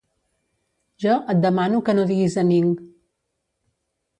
Jo 1.03 1.13
et 1.33 1.43
demano 1.43 1.81
que 1.91 1.95
no 1.99 2.07
diguis 2.13 2.39
a 2.43 2.47
ning 2.51 2.73